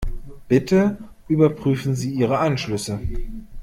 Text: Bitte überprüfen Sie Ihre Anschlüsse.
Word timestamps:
Bitte 0.49 0.97
überprüfen 1.27 1.93
Sie 1.93 2.09
Ihre 2.15 2.39
Anschlüsse. 2.39 2.99